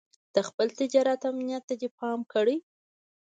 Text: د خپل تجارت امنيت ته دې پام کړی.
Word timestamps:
د 0.35 0.37
خپل 0.47 0.67
تجارت 0.79 1.21
امنيت 1.31 1.63
ته 1.69 1.75
دې 1.81 1.89
پام 1.99 2.19
کړی. 2.33 2.57